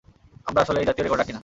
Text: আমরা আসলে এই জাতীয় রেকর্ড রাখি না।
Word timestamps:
আমরা 0.47 0.61
আসলে 0.61 0.77
এই 0.79 0.85
জাতীয় 0.85 1.03
রেকর্ড 1.03 1.21
রাখি 1.21 1.33
না। 1.33 1.39